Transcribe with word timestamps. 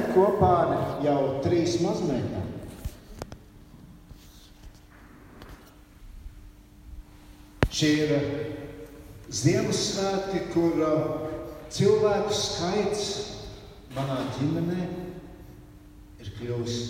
svinēt 0.00 0.14
kopā 0.14 0.50
ar 0.64 1.04
jau 1.04 1.40
trīs 1.44 1.80
mazmeitām. 1.82 2.46
Šie 7.70 7.90
ir 8.04 8.12
Ziemassvētki, 9.30 10.40
kur 10.52 10.80
uh, 10.82 11.28
cilvēku 11.70 12.32
skaits 12.34 13.04
manā 13.94 14.24
ģimenē 14.36 14.88
ir 16.20 16.32
kļuvis 16.34 16.80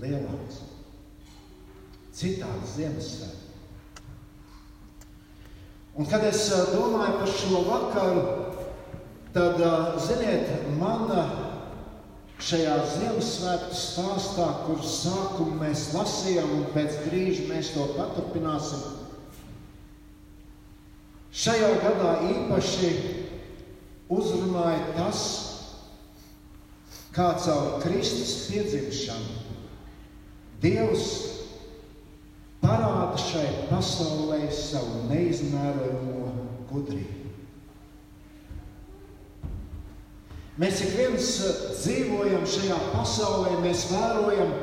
lielāks. 0.00 0.62
Citādi 2.16 2.72
Ziemassvētki. 2.72 3.42
Un 5.96 6.08
kad 6.08 6.24
es 6.24 6.48
uh, 6.52 6.72
domāju 6.72 7.20
par 7.20 7.34
šo 7.36 7.62
vakaru, 7.68 8.24
tad, 9.36 9.60
uh, 9.60 10.00
ziniet, 10.00 10.48
mana 10.80 11.45
šajā 12.42 12.76
Ziemassvētku 12.92 13.78
stāstā, 13.80 14.50
kur 14.66 14.84
sākumu 14.84 15.56
mēs 15.62 15.90
lasījām 15.96 16.52
un 16.60 16.68
pēc 16.74 17.00
brīža 17.06 17.48
mēs 17.50 17.72
to 17.74 17.88
paturpināsim, 17.96 18.96
Šajā 21.36 21.68
gadā 21.82 22.12
īpaši 22.30 22.90
uzrunāja 24.08 24.94
tas, 24.96 25.24
kā 27.12 27.34
caur 27.44 27.74
Kristus 27.82 28.46
piedzimšanu 28.48 29.42
Dievs 30.62 31.04
parāda 32.62 33.20
šai 33.20 33.50
pasaulē 33.68 34.46
savu 34.48 35.02
neizmērojamo 35.10 36.15
Mēs 40.60 40.80
ik 40.86 40.94
viens 40.96 41.32
eh, 41.44 41.58
dzīvojam 41.76 42.46
šajā 42.48 42.78
pasaulē, 42.94 43.58
mēs 43.64 43.88
vērojam, 43.92 44.54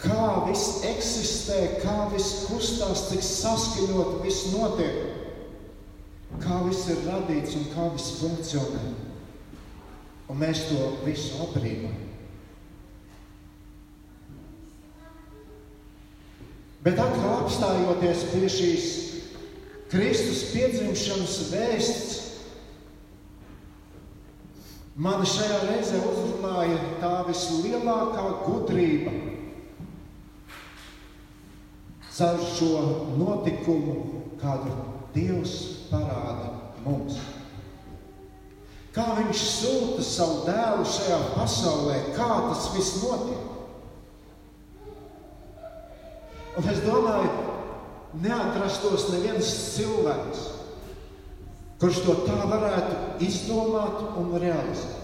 kā 0.00 0.26
viss 0.48 0.82
eksistē, 0.88 1.62
kā 1.80 1.96
viss 2.12 2.44
kustās, 2.50 3.08
cik 3.08 3.24
saskaņot 3.24 4.20
viss 4.24 4.52
notiek 4.52 5.18
kā 6.38 6.60
viss 6.66 6.88
ir 6.92 7.02
radīts 7.08 7.56
un 7.58 7.66
kā 7.74 7.88
viss 7.94 8.18
funkcionē. 8.20 8.84
Un 10.30 10.38
mēs 10.38 10.62
to 10.68 10.92
visu 11.02 11.40
apbrīnām. 11.42 11.96
Bet 16.80 17.00
atkal 17.02 17.42
apstājoties 17.42 18.22
pie 18.30 18.46
šīs 18.48 18.86
Kristus 19.90 20.46
piedzimšanas 20.54 21.34
vēsts, 21.50 22.12
man 25.00 25.24
šajā 25.24 25.58
reizē 25.64 26.00
uzrunāja 26.04 26.78
tā 27.00 27.12
vislielākā 27.28 28.24
gudrība 28.44 29.14
caur 32.20 32.40
šo 32.52 32.70
notikumu, 33.16 33.94
kādu 34.40 34.74
Dievs 35.14 35.54
parāda 35.88 36.50
mums. 36.84 37.16
Kā 38.92 39.06
viņš 39.16 39.44
sūta 39.46 40.04
savu 40.04 40.42
dēlu 40.48 40.84
šajā 40.84 41.18
pasaulē, 41.32 41.96
kā 42.16 42.28
tas 42.50 42.68
viss 42.74 43.00
notiek. 43.00 43.46
Un 46.60 46.68
es 46.68 46.80
domāju, 46.84 47.30
neatrastos 48.20 49.08
neviens 49.14 49.50
cilvēks, 49.76 50.48
kurš 51.80 52.02
to 52.04 52.14
tā 52.26 52.38
varētu 52.44 52.96
izdomāt 53.24 54.02
un 54.20 54.34
realizēt. 54.36 54.98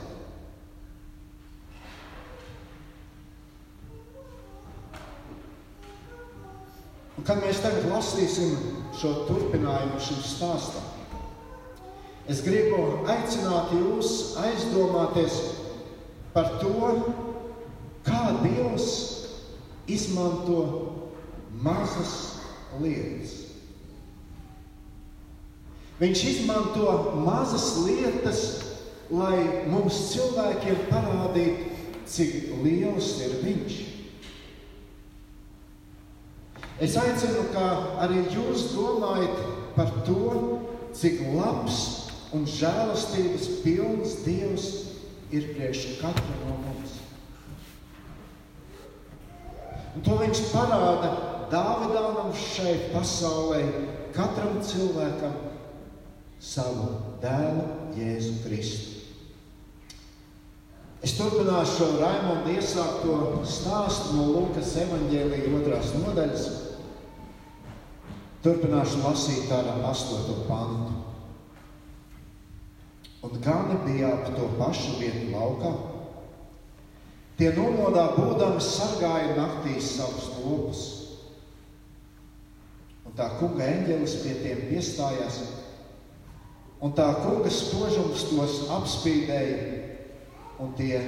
Un 7.16 7.24
kad 7.24 7.40
mēs 7.40 7.62
tagad 7.64 7.88
lasīsim 7.88 8.52
šo 9.00 9.14
turpinājumu 9.24 10.02
šim 10.04 10.20
stāstam, 10.20 10.84
es 12.28 12.42
gribu 12.44 13.06
aicināt 13.08 13.72
jūs 13.72 14.36
aizdomāties 14.44 15.40
par 16.36 16.58
to, 16.60 16.92
kā 18.04 18.20
Dievs 18.42 18.90
izmanto 19.88 20.60
mazas 21.64 22.12
lietas. 22.82 23.45
Viņš 25.96 26.22
izmanto 26.28 26.92
mazas 27.24 27.70
lietas, 27.86 28.40
lai 29.08 29.64
mums 29.70 29.96
cilvēkiem 30.10 30.88
parādītu, 30.90 31.70
cik 32.06 32.50
liels 32.60 33.14
ir 33.24 33.38
Viņš. 33.40 33.78
Es 36.84 36.98
aicinu, 37.00 37.46
ka 37.54 37.64
arī 38.04 38.26
jūs 38.28 38.66
domājat 38.74 39.38
par 39.76 39.94
to, 40.04 40.58
cik 40.92 41.22
labs 41.32 41.78
un 42.36 42.44
žēlastības 42.44 43.48
pilns 43.64 44.18
Dievs 44.26 44.68
ir 45.32 45.48
priekš 45.54 45.96
katra 46.02 46.36
no 46.44 46.58
mums. 46.60 46.98
Un 49.96 50.04
to 50.04 50.20
viņš 50.20 50.44
parāda 50.52 51.14
Dāvidānam 51.48 52.32
šai 52.36 52.74
pasaulē, 52.90 53.62
katram 54.12 54.58
cilvēkam 54.66 55.36
savu 56.42 56.90
dēlu 57.22 57.64
Jēzu 57.96 58.36
Kristu. 58.44 58.92
Es 61.04 61.12
turpināšu 61.14 61.96
Raimonda 62.00 62.54
iesākto 62.56 63.42
stāstu 63.46 64.16
no 64.16 64.28
Lūkas 64.32 64.72
evaņģēlīja 64.82 65.52
otrās 65.58 65.92
nodaļas. 66.00 66.46
Turpināšu 68.42 69.02
lasīt 69.04 69.52
ar 69.54 69.68
8. 69.90 70.38
pantu. 70.48 70.96
Un 73.26 73.38
gani 73.42 73.76
bija 73.84 74.12
ap 74.14 74.32
to 74.36 74.48
pašu 74.58 74.96
vietu 75.00 75.28
laukā. 75.32 75.72
Tie 77.36 77.50
nomodā 77.52 78.06
būdami 78.16 78.62
sargāja 78.64 79.34
naktīs 79.36 79.92
savus 79.98 80.30
lopus. 80.40 80.82
Un 83.06 83.14
tā 83.18 83.28
kunga 83.40 83.66
eņģelis 83.66 84.14
pie 84.22 84.36
tiem 84.40 84.62
piestājās, 84.70 85.42
un 85.44 85.65
tā 86.96 87.06
kunga 87.22 87.50
spožums 87.52 88.26
tos 88.28 88.58
apspīdēja, 88.76 89.60
un 90.60 90.72
tie 90.76 91.00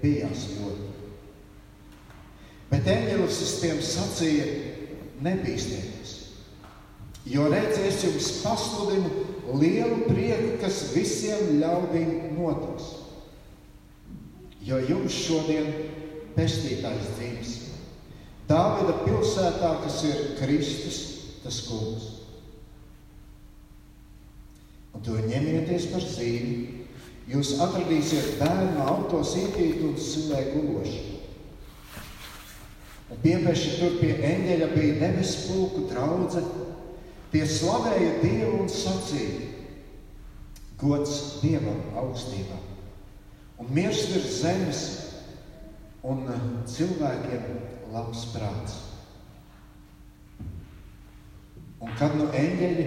bijās 0.00 0.46
ļoti. 0.56 0.88
Bet 2.70 2.88
eņģelis 2.88 3.56
tiem 3.60 3.80
sacīja: 3.84 4.46
Nebīsties! 5.20 6.14
Jo 7.28 7.50
redzēs, 7.52 8.04
jums 8.06 8.30
pasludinu 8.40 9.10
lielu 9.60 10.06
prieku, 10.06 10.54
kas 10.62 10.86
visiem 10.94 11.58
ļaudīm 11.60 12.32
notiks. 12.38 12.94
Jo 14.64 14.78
jums 14.88 15.16
šodien 15.26 15.68
pestītājs 16.36 17.12
dzīves. 17.18 17.52
Dāvida 18.48 18.96
pilsētā, 19.04 19.74
kas 19.84 20.00
ir 20.08 20.24
Kristus, 20.40 21.02
tas 21.44 21.60
kungs. 21.68 22.19
Un 25.00 25.06
to 25.06 25.16
ņemieties 25.24 25.88
par 25.94 26.04
zīmi. 26.04 26.84
Jūs 27.30 27.54
atradīsiet 27.62 28.36
bērnu 28.40 28.84
autos 28.84 29.32
ietīt 29.40 29.80
un 29.86 29.94
silē 29.96 30.42
guloši. 30.52 31.06
Un 33.10 33.22
piepeši 33.22 33.76
tur 33.78 33.96
pie 34.02 34.12
eņģeļa 34.28 34.68
bija 34.74 34.98
debesu 35.00 35.46
pulku 35.48 35.86
draudzene 35.88 36.68
Tie 37.30 37.44
slavēja 37.46 38.16
Dievu 38.24 38.64
un 38.64 38.70
sacīja: 38.70 39.46
Gods 40.80 41.16
Dievam 41.42 41.78
augstībā, 42.00 42.56
un 43.62 43.70
miers 43.76 44.02
virs 44.10 44.38
zemes, 44.40 44.80
un 46.02 46.24
cilvēkiem 46.66 47.44
labs 47.94 48.24
prāts. 48.34 48.78
Un 51.80 51.94
kad 52.00 52.16
nu 52.18 52.26
eņģeļi 52.34 52.86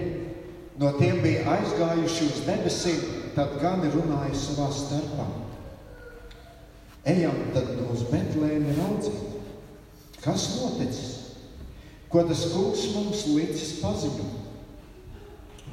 no 0.80 0.92
tiem 0.98 1.20
bija 1.22 1.46
aizgājuši 1.56 2.30
uz 2.30 2.44
debesīm, 2.46 3.02
tad 3.34 3.58
gan 3.62 3.84
runāja 3.94 4.34
savā 4.38 4.70
starpā. 4.74 5.26
Ejam 7.14 7.36
tad 7.52 7.74
uz 7.92 8.06
Betlēmi 8.08 8.78
raudzīt, 8.78 9.42
kas 10.24 10.48
noticis 10.56 11.14
ko 12.14 12.22
tas 12.22 12.44
kungs 12.54 12.84
mums 12.94 13.24
licis 13.34 13.80
paziņot. 13.80 14.42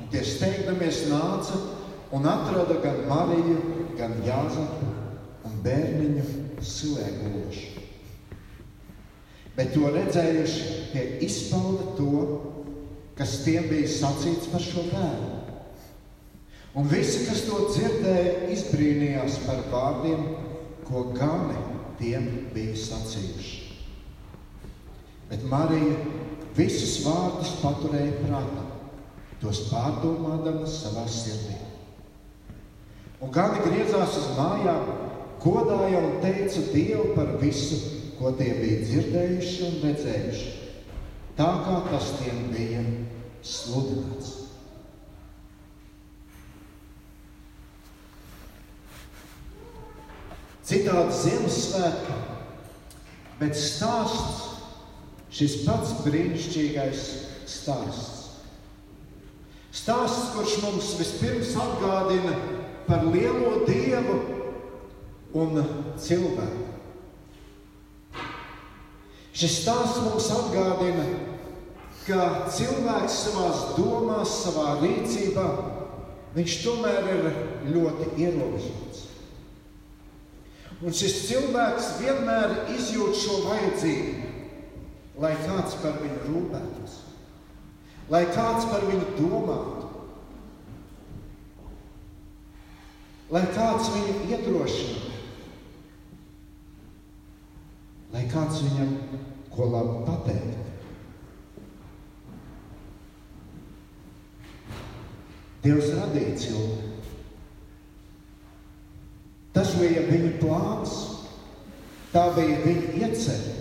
Tie 0.09 0.21
steigdamies 0.25 1.03
nāca 1.11 1.59
un 2.17 2.25
atrada 2.25 2.79
gan 2.81 3.03
Mariju, 3.05 3.59
gan 3.99 4.15
Jāzepu 4.25 4.89
un 5.45 5.59
bērniņu 5.61 6.23
silēguloši. 6.65 7.67
Bet 9.53 9.69
to 9.75 9.91
redzējuši, 9.93 10.65
tie 10.95 11.05
izpauda 11.27 11.91
to, 11.99 12.25
kas 13.21 13.43
tiem 13.45 13.67
bija 13.69 13.85
sacīts 13.85 14.49
par 14.49 14.63
šo 14.65 14.81
bērnu. 14.89 15.41
Un 16.81 16.87
visi, 16.89 17.27
kas 17.27 17.43
to 17.45 17.67
dzirdēja, 17.67 18.47
izbrīnījās 18.55 19.41
par 19.45 19.59
vārdiem, 19.69 20.23
ko 20.87 21.03
gani 21.13 21.59
tiem 21.99 22.25
bija 22.55 22.73
sacījuši. 22.81 23.59
Bet 25.29 25.43
Marija 25.51 25.99
visus 26.57 26.95
vārdus 27.05 27.51
paturēja 27.61 28.23
prātā, 28.23 28.65
tos 29.43 29.67
pārdomādama 29.69 30.65
savā 30.65 31.05
sirdī. 31.11 31.59
Un 33.21 33.29
gani 33.35 33.61
griezās 33.67 34.17
uz 34.17 34.31
mājām, 34.39 34.89
godāja 35.43 36.01
un 36.01 36.17
teica 36.25 36.65
Dievu 36.71 37.11
par 37.13 37.35
visu, 37.43 37.77
ko 38.17 38.33
tie 38.39 38.49
bija 38.57 38.81
dzirdējuši 38.87 39.63
un 39.67 39.79
redzējuši, 39.85 40.51
tā 41.37 41.53
kā 41.67 41.79
tas 41.91 42.15
tiem 42.17 42.47
bija 42.55 42.81
sludināts. 43.45 44.37
Citādi 50.71 51.17
Ziemassvētki, 51.17 52.17
bet 53.41 53.57
stāsts, 53.59 54.45
šis 55.33 55.57
pats 55.65 55.97
brīnišķīgais 56.05 57.05
stāsts. 57.49 58.19
Stāsts, 59.75 60.29
kurš 60.35 60.57
mums 60.63 60.93
vispirms 60.99 61.55
atgādina 61.59 62.35
par 62.87 63.03
lielo 63.07 63.65
dievu 63.67 64.17
un 65.41 65.61
cilvēku. 65.99 66.67
Šis 69.31 69.61
stāsts 69.63 70.01
mums 70.03 70.27
atgādina, 70.35 71.05
ka 72.05 72.49
cilvēks 72.49 73.17
savā 73.27 73.49
domās, 73.75 74.33
savā 74.45 74.79
rīcībā, 74.81 75.45
viņš 76.35 76.57
tomēr 76.63 77.09
ir 77.13 77.27
ļoti 77.73 78.07
ierobežots. 78.23 79.05
Un 80.81 80.95
šis 80.97 81.19
cilvēks 81.27 81.91
vienmēr 81.99 82.55
izjūt 82.73 83.19
šo 83.21 83.41
vajadzību, 83.45 84.29
lai 85.21 85.35
kāds 85.43 85.77
par 85.83 85.99
viņu 86.01 86.23
rūpētos, 86.25 86.95
lai 88.09 88.23
kāds 88.33 88.65
par 88.71 88.87
viņu 88.89 89.11
domātu, 89.19 89.91
lai 93.31 93.43
kāds 93.53 93.91
viņu 93.93 94.17
iedrošinātu, 94.31 95.13
lai 98.15 98.25
kāds 98.33 98.65
viņam 98.65 98.97
ko 99.53 99.69
labi 99.69 100.01
pateiktu. 100.09 100.70
Dievs 105.61 105.91
radīja 105.93 106.37
cilvēku. 106.41 106.87
Tas 109.51 109.73
bija 109.77 110.05
viņa 110.07 110.31
plāns, 110.41 110.93
tā 112.13 112.29
bija 112.37 112.61
viņa 112.63 112.93
iecerē. 113.01 113.57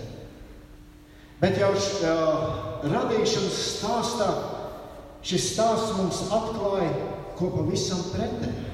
Bet 1.41 1.57
jau 1.59 1.71
uh, 1.73 2.83
radīšanas 2.85 3.61
stāstā 3.75 4.29
šis 5.25 5.51
stāsts 5.53 5.95
mums 5.97 6.21
atklāja 6.33 7.11
ko 7.41 7.49
pavisam 7.55 8.03
pretēju. 8.13 8.67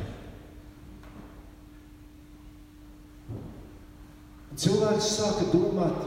Cilvēks 4.57 5.07
sāka 5.13 5.45
domāt, 5.53 5.99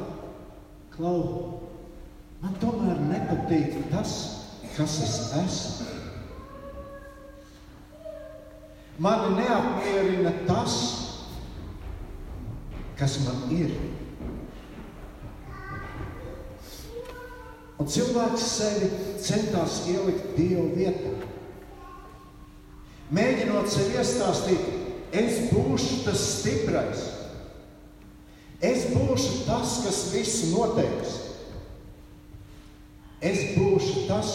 klau, 0.97 1.21
man 2.43 2.57
tomēr 2.61 2.99
nepatīk 3.07 3.79
tas, 3.93 4.15
kas 4.75 4.99
es 5.07 5.17
esmu. 5.45 6.00
Mani 9.01 9.33
neapmierina 9.39 10.33
tas, 10.45 10.75
kas 12.99 13.17
man 13.25 13.47
ir. 13.57 13.73
Un 17.81 17.89
cilvēks 17.89 18.45
sevi 18.45 18.91
centās 19.25 19.79
ielikt 19.89 20.35
Dieva 20.37 20.67
vietā. 20.77 21.15
Mēģinot 23.17 23.73
sev 23.73 23.97
iestāstīt, 23.97 24.69
es 25.17 25.47
būšu 25.49 26.03
tas 26.05 26.21
stiprais, 26.37 27.09
es 28.61 28.85
būšu 28.93 29.47
tas, 29.49 29.79
kas 29.87 30.03
visu 30.13 30.53
noteiks. 30.53 31.17
Es 33.25 33.49
būšu 33.57 34.05
tas, 34.13 34.35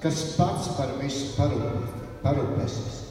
kas 0.00 0.30
pats 0.40 0.72
par 0.80 0.96
visu 1.02 1.36
parūpēsies. 1.36 3.05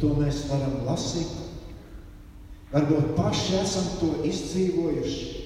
To 0.00 0.14
mēs 0.18 0.44
varam 0.50 0.80
lasīt. 0.88 1.36
Varbūt 2.70 3.14
paši 3.16 3.56
esam 3.60 3.86
to 3.98 4.10
izdzīvojuši. 4.28 5.40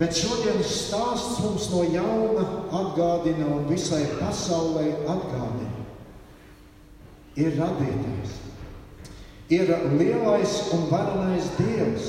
Bet 0.00 0.16
šodienas 0.16 0.68
stāsts 0.86 1.40
mums 1.44 1.66
no 1.72 1.82
jauna 1.92 2.44
atgādina 2.76 3.48
un 3.52 3.66
visai 3.68 4.06
pasaulē 4.16 4.86
atgādina. 5.04 5.84
Ir 7.40 7.52
radītājs, 7.56 8.32
ir 9.52 9.70
lielais 9.96 10.56
un 10.76 10.86
varenais 10.90 11.50
Dievs. 11.58 12.08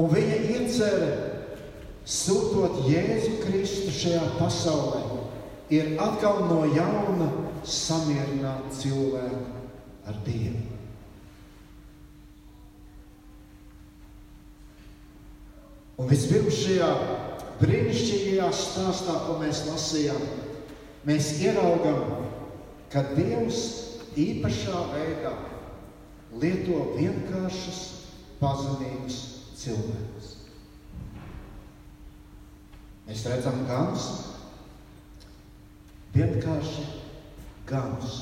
Un 0.00 0.10
viņa 0.12 0.38
iecerē 0.54 1.10
sūtot 2.04 2.82
Jēzu 2.88 3.38
Kristu 3.44 3.92
šajā 3.94 4.24
pasaulē, 4.38 5.02
ir 5.72 5.94
atkal 6.04 6.44
no 6.50 6.64
jauna 6.68 7.30
samierināt 7.68 8.72
cilvēku 8.76 9.62
ar 10.04 10.18
Dievu. 10.26 10.62
Un 15.94 16.10
vispirms 16.10 16.56
šajā 16.58 16.88
brīnišķīgajā 17.60 18.48
stāstā, 18.58 19.14
ko 19.28 19.38
mēs 19.38 19.62
lasījām, 19.68 20.22
mēs 21.06 21.30
ieraugām, 21.44 22.26
ka 22.90 23.04
Dievs 23.14 23.60
īpašā 24.18 24.80
veidā 24.90 25.34
lieto 26.42 26.80
vienkāršus, 26.96 27.80
pazemīgus 28.40 29.20
cilvēkus. 29.60 30.32
Mēs 33.06 33.24
redzam 33.30 33.62
ganus, 33.68 34.08
vienkārši 36.14 37.03
ganus. 37.68 38.16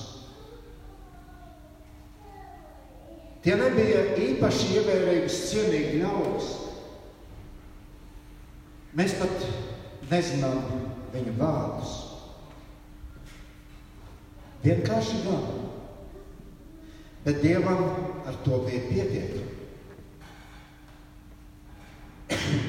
Tie 3.42 3.54
nebija 3.58 4.04
īpaši 4.22 4.68
ievērības 4.78 5.38
cienīgi 5.50 6.02
ļaudis. 6.04 6.50
Mēs 8.98 9.16
pat 9.18 9.46
nezinām 10.12 10.60
viņu 11.14 11.34
vārdus. 11.40 11.96
Vienkārši 14.62 15.24
gani. 15.24 15.58
Bet 17.24 17.42
Dievam 17.42 17.82
ar 18.26 18.38
to 18.46 18.62
bija 18.66 18.84
pietiekami. 18.86 19.48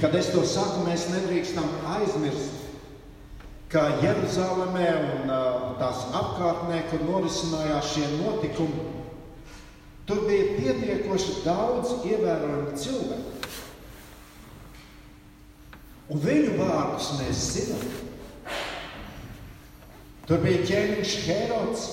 Kad 0.01 0.15
es 0.17 0.31
to 0.33 0.41
saku, 0.45 0.83
mēs 0.87 1.05
nedrīkstam 1.11 1.69
aizmirst, 1.95 2.62
ka 3.73 3.87
Jeruzalemē 4.03 4.89
un 5.01 5.31
tās 5.79 6.03
apkārtnē, 6.13 6.83
kur 6.91 7.01
norisinājās 7.07 7.89
šie 7.95 8.05
notikumi, 8.19 8.83
tur 10.05 10.21
bija 10.27 10.51
pietiekoši 10.59 11.39
daudz 11.41 11.95
ievērojumu 12.05 12.77
cilvēku. 12.77 13.33
Un 16.13 16.21
viņu 16.21 16.57
vārdus 16.59 17.09
mēs 17.17 17.43
zinām. 17.55 17.93
Tur 20.29 20.43
bija 20.43 20.61
ķēniņš 20.69 21.13
Herods 21.25 21.87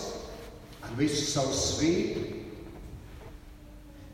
ar 0.85 0.93
visu 0.99 1.25
savu 1.31 1.57
svītu. 1.57 2.27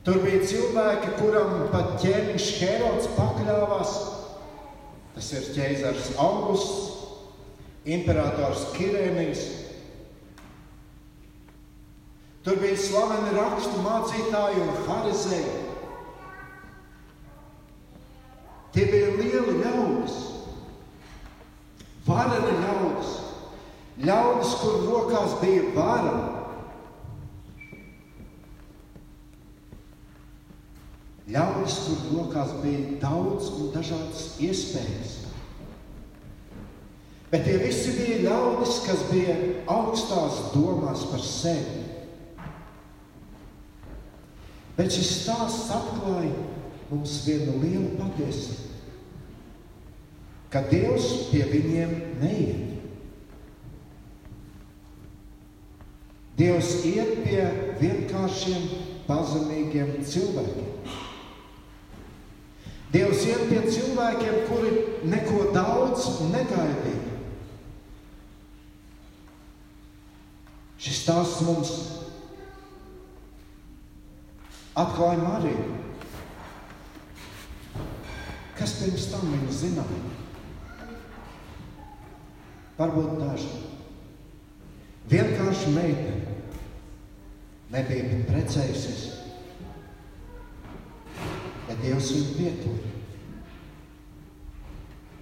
Tur 0.07 0.21
bija 0.23 0.45
cilvēki, 0.47 1.17
kuram 1.19 1.67
pat 1.73 1.97
ķēniņš 2.05 2.51
Herods 2.61 3.11
pakļāvās. 3.17 3.97
Tas 5.17 5.33
ir 5.35 5.49
ķēzars 5.57 6.13
Augusts, 6.23 6.96
imperators 7.87 8.67
Kirēnijas. 8.75 9.45
Tur 12.47 12.59
bija 12.63 12.79
slaveni 12.79 13.35
rakstu 13.35 13.83
mācītāji 13.83 14.61
un 14.63 14.77
harizēji. 14.87 15.55
Tie 18.77 18.85
bija 18.91 19.13
lieli 19.17 19.57
ļaudis, 19.63 20.17
vareni 22.07 22.57
ļaudis, 22.61 23.13
ļaudis, 24.05 24.55
kur 24.61 24.83
rokās 24.85 25.37
bija 25.41 25.71
vara. 25.75 26.17
Ļaudis, 31.35 31.79
kur 31.87 32.03
rokās 32.13 32.59
bija 32.63 32.99
daudz 33.03 33.49
un 33.57 33.73
dažādas 33.75 34.29
iespējas. 34.45 35.26
Bet 37.31 37.43
tie 37.43 37.57
visi 37.59 37.97
bija 37.97 38.21
ļaudis, 38.23 38.77
kas 38.87 39.03
bija 39.11 39.35
augstās 39.73 40.39
domās 40.53 41.03
par 41.11 41.23
sevi. 41.27 41.83
Bet 44.77 44.93
šis 44.93 45.11
stāsts 45.23 45.73
atklāja 45.75 46.31
mums 46.91 47.17
vienu 47.27 47.57
lielu 47.63 47.97
patiesību, 47.99 48.75
ka 50.53 50.63
Dievs 50.71 51.09
pie 51.33 51.43
viņiem 51.51 51.95
neiet. 52.21 52.77
Dievs 56.37 56.71
iet 56.85 57.25
pie 57.25 57.43
vienkāršiem, 57.81 58.69
pazemīgiem 59.09 59.97
cilvēkiem. 60.05 60.95
Dievs 62.93 63.25
iet 63.27 63.49
pie 63.49 63.63
cilvēkiem, 63.73 64.39
kuri 64.51 64.73
neko 65.09 65.49
daudz 65.57 66.11
negaidīja. 66.29 67.06
Šis 70.87 71.01
stāsts 71.03 71.41
mums 71.43 71.71
atklāja 74.79 75.19
Mariju. 75.19 75.65
Kas 78.55 78.77
pirms 78.79 79.09
tam 79.11 79.27
viņa 79.33 79.57
zināja? 79.59 80.13
Varbūt 82.79 83.19
daži. 83.19 83.51
Vienkārši 85.11 85.75
meitene 85.75 86.39
nebija 87.75 88.23
precējusies, 88.31 89.05
bet 91.67 91.83
Dievs 91.83 92.15
viņu 92.15 92.39
pietur. 92.39 92.81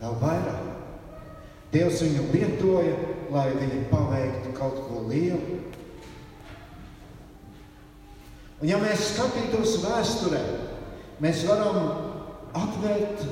Vēl 0.04 0.20
vairāk. 0.20 0.83
Dievs 1.74 2.04
viņu 2.04 2.28
lietoja, 2.30 2.94
lai 3.34 3.48
viņa 3.50 3.78
paveiktu 3.90 4.52
kaut 4.54 4.76
ko 4.86 5.00
lielu. 5.08 5.56
Un 8.62 8.68
ja 8.70 8.78
mēs 8.78 9.08
skatītos 9.10 9.80
vēsturē, 9.82 10.42
mēs 11.24 11.42
varam 11.48 11.80
atvērt 12.54 13.24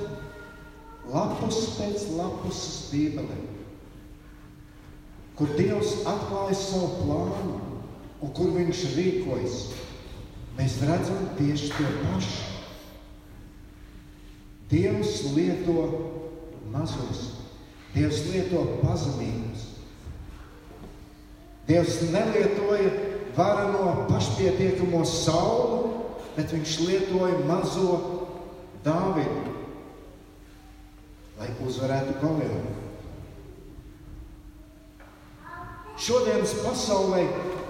lapus 1.13 1.61
pēc 1.77 2.09
lapus 2.17 2.63
Bībelē, 2.91 3.39
kur 5.39 5.55
Dievs 5.55 6.01
atklāja 6.03 6.57
savu 6.59 6.91
plānu 6.99 7.61
un 8.23 8.33
kur 8.35 8.51
viņš 8.57 8.83
rīkojas. 8.97 9.61
Mēs 10.59 10.81
redzam 10.85 11.31
tieši 11.39 11.71
to 11.79 11.93
pašu. 12.03 12.51
Dievs 14.73 15.23
lieto 15.37 15.87
mazos 16.75 17.32
Dievs 17.93 18.23
lieto 18.33 18.63
pazemīgus. 18.81 19.67
Dievs 21.69 21.99
nelietoja 22.13 22.91
varano 23.37 24.07
pašpietiekamo 24.09 25.03
sauli, 25.09 25.93
bet 26.37 26.53
viņš 26.57 26.79
lietoja 26.87 27.43
mazo 27.49 27.99
Dāvidu, 28.83 29.53
lai 31.39 31.51
uzvarētu 31.63 32.17
Goliātu. 32.19 32.73
Šodienas 36.03 36.57
pasaulē 36.65 37.21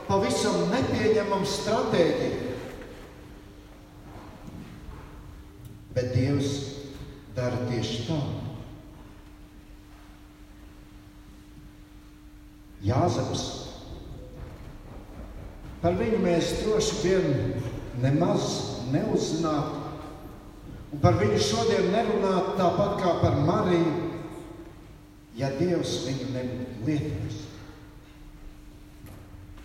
pavisam 0.07 0.71
nepieņemama 0.71 1.50
stratēģija. 1.52 2.55
Bet 5.93 6.14
Dievs 6.17 6.55
dara 7.37 7.61
tieši 7.69 8.07
tādu. 8.07 8.42
Jāzeps. 12.93 13.45
Par 15.83 15.97
viņu 15.99 16.19
mēs 16.23 16.51
droši 16.63 16.99
vien 17.03 17.31
nemaz 18.03 18.51
neuzzinātu. 18.93 19.81
Un 20.93 21.01
par 21.01 21.17
viņu 21.17 21.39
šodien 21.41 21.89
nerunāt 21.95 22.53
tāpat 22.59 22.99
kā 23.01 23.15
par 23.23 23.39
Mariju, 23.47 23.95
ja 25.39 25.49
Dievs 25.57 26.03
viņu 26.05 26.29
nebūtu 26.35 26.85
lietojis. 26.87 27.41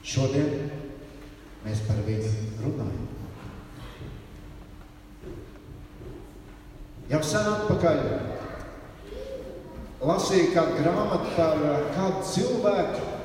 Šodien 0.07 0.71
mēs 1.65 1.83
par 1.89 1.99
viņu 2.07 2.31
runājam. 2.63 3.03
Jau 7.11 7.21
sen 7.23 7.45
atpakaļ 7.51 8.01
lasīju 10.07 10.49
kādu 10.55 10.79
grāmatu 10.81 11.35
par 11.35 11.61
kādu 11.95 12.25
cilvēku, 12.31 13.16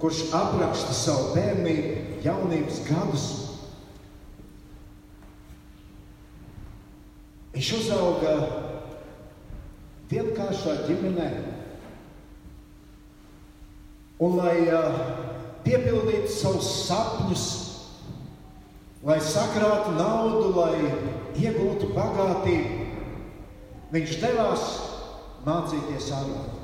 kurš 0.00 0.30
apraksta 0.32 0.94
savu 0.96 1.34
bērnību, 1.34 2.20
jaunības 2.24 2.80
gadus. 2.88 3.26
Viņš 7.52 7.70
uzauga 7.76 8.34
vienkāršā 10.10 10.76
ģimenē. 10.86 11.30
Un, 14.20 14.36
lai 14.36 14.56
uh, 14.68 15.00
piepildītu 15.64 16.28
savus 16.32 16.68
sapņus, 16.86 17.44
lai 19.04 19.16
sakrātu 19.24 19.94
naudu, 19.96 20.50
lai 20.56 20.76
iegūtu 21.40 21.92
bagātību, 21.96 22.88
viņš 23.92 24.16
devās 24.22 24.66
mācīties 25.46 26.10
ārā. 26.16 26.59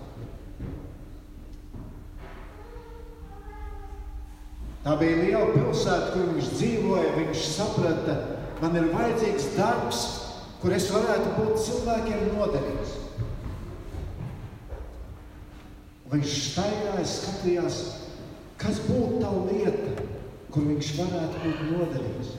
Tā 4.86 4.92
bija 5.00 5.16
liela 5.18 5.46
pilsēta, 5.50 6.12
kur 6.14 6.28
viņš 6.30 6.48
dzīvoja. 6.60 7.14
Viņš 7.16 7.46
saprata, 7.56 8.12
man 8.60 8.76
ir 8.78 8.92
vajadzīgs 8.92 9.48
darbs, 9.56 10.02
kur 10.62 10.74
es 10.76 10.86
varētu 10.94 11.32
būt 11.40 11.56
cilvēkiem 11.64 12.20
noderīgs. 12.36 12.92
Viņš 16.12 16.36
staigāja, 16.52 17.06
skatījās, 17.10 17.80
kas 18.62 18.78
būtu 18.86 19.18
tā 19.24 19.32
lieta, 19.48 20.04
kur 20.54 20.68
viņš 20.70 20.92
varētu 21.00 21.42
būt 21.42 21.66
noderīgs. 21.72 22.30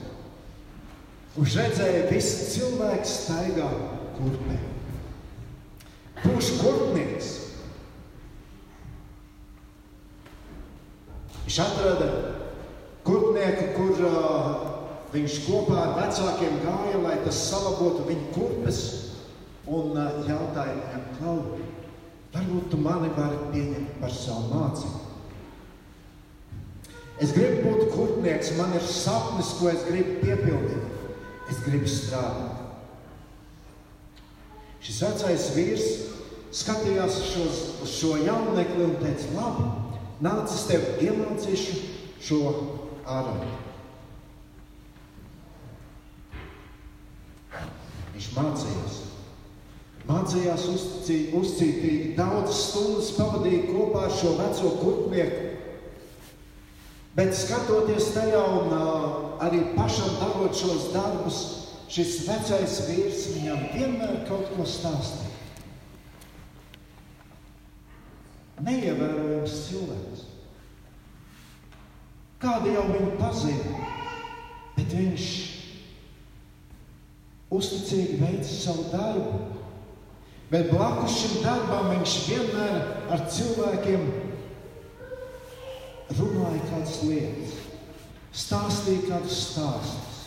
Viņš 1.36 1.58
redzēja, 1.60 2.00
ka 2.08 2.16
visi 2.16 2.48
cilvēki 2.54 3.12
staigā 3.12 3.68
kurpē. 4.16 4.56
Būšu 6.24 6.58
kurpnieks. 6.64 7.30
Viņš 11.44 11.60
atrada 11.68 12.37
kurpnieku, 13.08 13.66
kur 13.74 14.04
uh, 14.04 14.62
viņš 15.14 15.40
kopā 15.46 15.80
ar 15.80 15.96
vecākiem 15.96 16.60
gāja, 16.62 17.02
lai 17.02 17.16
tas 17.24 17.40
salabotu 17.48 18.04
viņa 18.08 18.30
kurpes, 18.36 18.80
un 19.66 19.96
uh, 19.96 20.22
jautāja 20.28 20.76
viņam, 20.76 21.06
Klau, 21.18 21.38
varbūt 22.34 22.70
tu 22.70 22.80
mani 22.84 23.10
vari 23.16 23.40
pieņemt 23.54 24.00
par 24.02 24.12
savu 24.14 24.52
mācību. 24.52 25.04
Es 27.18 27.32
gribu 27.34 27.64
būt 27.64 27.88
kurpnieks, 27.96 28.52
man 28.54 28.76
ir 28.78 28.84
sapnis, 28.86 29.56
ko 29.58 29.72
es 29.72 29.82
gribu 29.88 30.20
piepildīt. 30.20 30.84
Es 31.50 31.58
gribu 31.64 31.88
strādāt. 31.90 32.60
Šis 34.84 35.00
vecais 35.02 35.46
vīrs 35.56 35.88
skatījās 36.54 37.16
šos, 37.32 37.62
uz 37.84 37.94
šo 37.98 38.14
jaunekli 38.22 38.86
un 38.86 38.94
teica, 39.02 39.32
labi, 39.34 39.66
nāc, 40.24 40.52
es 40.54 40.68
tev 40.68 41.02
iemācīšu 41.04 41.80
šo 42.24 42.38
ārā. 43.08 43.34
Viņš 48.14 48.28
mācījās. 48.36 48.96
Mācījās 50.08 50.64
uzcīt, 50.72 51.34
uzcītīgi, 51.36 52.14
daudzas 52.16 52.62
stundas 52.70 53.10
pavadīja 53.18 53.66
kopā 53.68 54.06
ar 54.08 54.14
šo 54.16 54.34
veco 54.38 54.72
kurpnieku. 54.80 55.44
Bet 57.18 57.34
skatoties 57.34 58.12
tajā 58.14 58.40
un 58.60 58.72
arī 59.44 59.64
pašam 59.74 60.16
darot 60.20 60.54
šos 60.56 60.88
darbus, 60.94 61.40
šis 61.90 62.22
vecais 62.28 62.78
vīrs 62.86 63.26
viņam 63.34 63.64
vienmēr 63.74 64.22
kaut 64.28 64.52
ko 64.54 64.66
stāstīja. 64.68 65.34
Neievērojams 68.64 69.60
cilvēks. 69.68 70.27
Kādu 72.38 72.70
jau 72.70 72.84
viņu 72.86 73.14
pazina, 73.18 73.86
bet 74.76 74.92
viņš 74.94 75.28
uzticīgi 77.50 78.18
veica 78.20 78.50
savu 78.52 78.84
darbu. 78.92 79.40
Bet 80.48 80.70
blakus 80.72 81.18
šim 81.18 81.42
darbam 81.44 81.90
viņš 81.92 82.12
vienmēr 82.24 82.76
ar 83.12 83.24
cilvēkiem 83.28 84.06
runāja 86.16 86.62
kādas 86.70 87.02
lietas, 87.04 87.58
stāstīja 88.32 89.10
kādus 89.10 89.42
stāstus. 89.50 90.22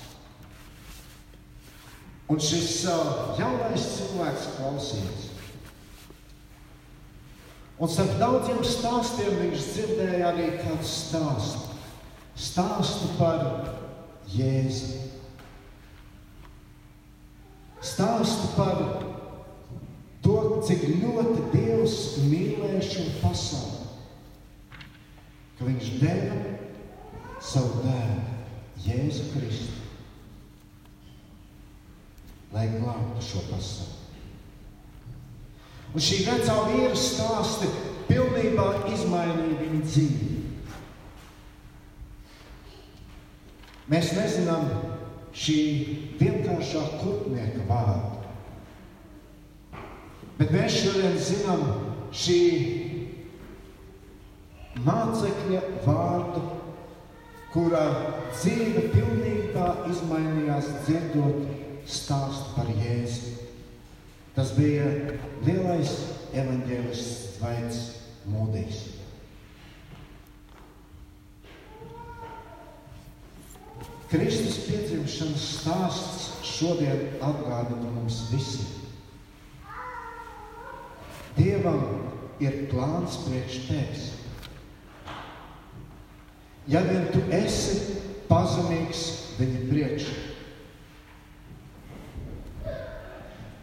Un 2.32 2.40
šis 2.40 2.84
uh, 2.88 3.34
jaunais 3.40 3.88
cilvēks 3.96 4.52
klausījās. 4.60 5.26
Un 7.82 7.90
starp 7.90 8.14
daudziem 8.22 8.62
stāstiem 8.62 9.42
viņš 9.42 9.68
dzirdēja 9.72 10.30
arī 10.30 10.52
kādu 10.62 10.86
stāstu. 10.86 11.71
Stāstu 12.38 13.12
par 13.18 13.44
Jēzu. 14.32 15.00
Stāstu 17.82 18.52
par 18.56 18.82
to, 20.22 20.38
cik 20.68 20.86
ļoti 21.02 21.48
Dievs 21.54 21.98
mīlēja 22.30 22.82
šo 22.86 23.06
pasauli. 23.22 23.80
Ka 25.58 25.68
viņš 25.68 25.90
deva 26.02 26.38
savu 27.42 27.82
dēlu, 27.86 28.20
Jēzu 28.82 29.28
Kristu, 29.34 29.82
lai 32.54 32.68
glābtu 32.78 33.26
šo 33.26 33.44
pasauli. 33.50 33.98
Un 35.92 36.02
šī 36.02 36.22
vecā 36.24 36.56
vīra 36.70 36.96
stāsti 36.96 37.68
pilnībā 38.08 38.68
izmainīja 38.94 39.58
viņa 39.60 39.82
dzīvi. 39.86 40.41
Mēs 43.92 44.14
nezinām 44.16 44.70
šī 45.36 45.58
vienkāršā 46.20 46.84
kurpnieka 47.02 47.66
vārdu. 47.68 48.22
Bet 50.38 50.54
mēs 50.56 50.78
šodien 50.80 51.18
zinām 51.20 51.66
šī 52.16 52.38
mācekļa 54.86 55.62
vārdu, 55.84 56.46
kura 57.52 57.84
dzīve 58.32 58.88
pilnībā 58.94 59.68
izmainījās 59.92 60.72
dzirdot 60.86 61.44
stāstu 61.84 62.56
par 62.56 62.72
Jēzu. 62.72 63.36
Tas 64.38 64.56
bija 64.56 64.88
lielais 65.44 65.92
evaņģēlists 66.32 67.36
Tvaits 67.36 67.84
Mūdijs. 68.32 69.01
Kristus 74.12 74.58
piedzimšanas 74.68 75.44
stāsts 75.62 76.26
šodien 76.44 77.14
atgādina 77.24 77.94
mums 77.94 78.26
visiem. 78.32 78.80
Dievam 81.38 81.86
ir 82.44 82.66
plāns 82.74 83.22
priekš 83.24 83.62
tevis. 83.70 84.10
Ja 86.68 86.84
vien 86.86 87.08
tu 87.14 87.24
esi 87.34 88.02
pazemīgs 88.28 89.06
viņa 89.40 89.64
priekšā, 89.72 90.20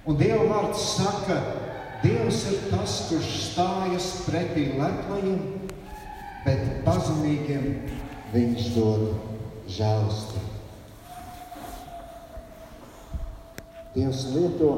Un 0.09 0.17
Dieva 0.17 0.45
vārds 0.49 0.81
saka, 0.97 1.35
Dievs 2.01 2.45
ir 2.49 2.61
tas, 2.71 2.93
kurš 3.11 3.33
stājas 3.51 4.07
pretī 4.25 4.69
leplajiem, 4.79 5.43
bet 6.47 6.63
pazemīgiem 6.87 7.67
viņš 8.33 8.69
dod 8.77 9.03
žēlastību. 9.69 10.55
Dievs 13.97 14.27
lieto 14.35 14.75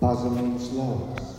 pazemīgus 0.00 0.70
ļaudis. 0.76 1.34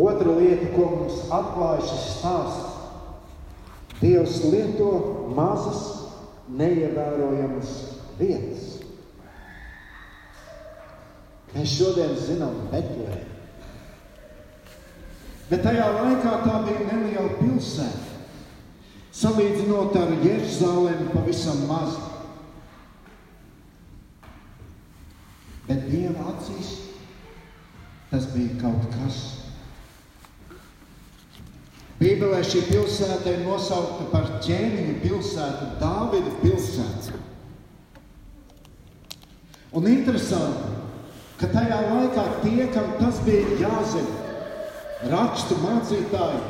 Otra 0.00 0.34
lieta, 0.36 0.68
ko 0.74 0.90
mums 0.94 1.22
atklāja 1.34 1.86
šis 1.86 2.04
stāsts, 2.18 2.76
Dievs 4.00 4.38
lieto 4.48 4.90
mazas, 5.36 5.80
neievērojamas 6.56 7.72
vietas. 8.16 8.78
Mēs 11.52 11.74
šodien 11.74 12.14
zinām 12.16 12.54
Betlēmu. 12.72 13.26
Bet 15.50 15.66
tajā 15.66 15.90
laikā 15.98 16.32
tā 16.46 16.56
bija 16.64 16.86
neliela 16.86 17.34
pilsēta. 17.42 18.09
Salīdzinot 19.14 19.96
ar 19.98 20.12
Jeruzalemi, 20.22 21.10
pavisam 21.10 21.64
maza. 21.66 22.06
Bet 25.66 25.86
Dieva 25.90 26.30
acīs 26.32 26.76
tas 28.10 28.26
bija 28.34 28.56
kaut 28.62 28.86
kas. 28.94 29.18
Bībelē 32.00 32.40
šī 32.46 32.62
pilsēta 32.70 33.34
ir 33.34 33.42
nosaukta 33.44 34.06
par 34.10 34.28
ķēniņu 34.42 34.94
pilsētu, 35.02 35.66
Dāvida 35.82 36.32
pilsētu. 36.40 37.18
Un 39.76 39.86
interesanti, 39.86 40.70
ka 41.38 41.50
tajā 41.52 41.82
laikā 41.90 42.24
tie, 42.40 42.64
kam 42.74 42.96
tas 42.98 43.20
bija 43.26 43.58
jāzina, 43.60 44.32
rakstu 45.12 45.58
mācītāji, 45.60 46.40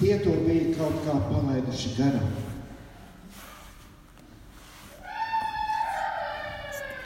tie 0.00 0.18
to 0.24 0.34
bija 0.46 0.74
kaut 0.76 1.00
kā 1.06 1.16
palaiduši 1.30 1.94
garām. 1.96 2.28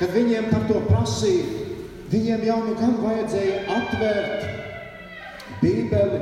Kad 0.00 0.14
viņiem 0.16 0.48
par 0.48 0.64
to 0.68 0.80
prasīja, 0.88 1.64
viņiem 2.12 2.44
jau 2.48 2.58
nu 2.66 2.76
gan 2.80 2.94
vajadzēja 3.02 3.64
atvērt 3.76 4.46
Bībeli, 5.60 6.20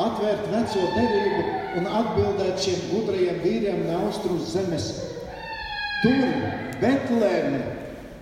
atvērt 0.00 0.46
veco 0.52 0.84
derību 0.94 1.42
un 1.78 1.90
atbildēt 2.00 2.62
šiem 2.64 2.86
gudrajiem 2.92 3.42
vīriem 3.44 3.82
no 3.88 3.98
austrumu 4.06 4.46
zemes. 4.48 4.92
Tur, 6.00 6.24
Betlēmē, 6.78 7.60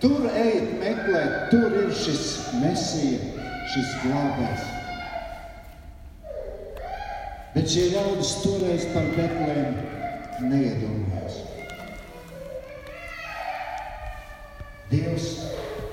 Tur 0.01 0.27
ejiet, 0.29 0.75
meklēt, 0.77 1.37
tur 1.49 1.73
ir 1.81 1.93
šis 1.97 2.27
mesija, 2.61 3.47
šis 3.73 3.95
glābējs. 4.03 4.76
Bet 7.57 7.71
šie 7.73 7.87
ļaudis 7.95 8.33
toreiz 8.42 8.83
par 8.92 9.07
Betlēmu 9.16 10.49
neiedomājās. 10.51 11.38
Dievs 14.90 15.31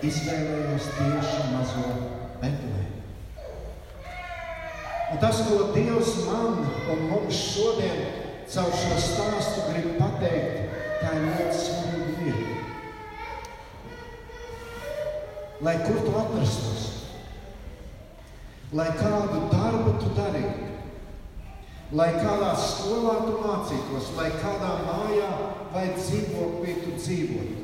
izvēlējās 0.03 0.89
tieši 0.97 1.45
mazo 1.53 1.85
Betlēmu. 2.41 3.05
Un 5.13 5.21
tas, 5.23 5.39
ko 5.47 5.69
Dievs 5.71 6.11
man 6.27 6.59
un 6.91 7.07
mums 7.13 7.39
šodien 7.53 8.03
caur 8.51 8.75
šo 8.83 8.99
stāstu 9.07 9.63
grib 9.69 9.95
pateikt, 10.01 10.75
tā 10.99 11.15
ir 11.15 11.29
ļoti 11.29 11.61
svarīga 11.61 12.17
lieta 12.27 12.53
lai 15.63 15.77
kur 15.87 16.03
tu 16.03 16.11
atrastos, 16.19 16.83
lai 18.75 18.89
kādu 18.99 19.45
darbu 19.53 19.95
tu 20.01 20.11
darītu, 20.17 20.72
lai 21.93 22.09
kādā 22.17 22.53
skolā 22.57 23.19
tu 23.27 23.35
mācītos, 23.43 24.13
lai 24.17 24.31
kādā 24.41 24.71
mājā 24.87 25.29
vai 25.73 25.85
dzīvoklī 25.97 26.77
tu 26.81 26.95
dzīvotu. 26.97 27.59